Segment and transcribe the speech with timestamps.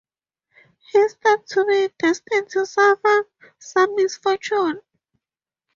[0.91, 4.81] He is thought to be destined to suffer some misfortune.